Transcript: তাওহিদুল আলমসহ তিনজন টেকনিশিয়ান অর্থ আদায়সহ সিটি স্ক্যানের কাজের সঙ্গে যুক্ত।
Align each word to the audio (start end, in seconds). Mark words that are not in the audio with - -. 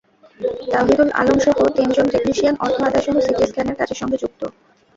তাওহিদুল 0.71 1.09
আলমসহ 1.15 1.57
তিনজন 1.77 2.05
টেকনিশিয়ান 2.13 2.55
অর্থ 2.59 2.77
আদায়সহ 2.81 3.15
সিটি 3.25 3.43
স্ক্যানের 3.49 3.77
কাজের 3.79 3.99
সঙ্গে 4.01 4.17
যুক্ত। 4.23 4.41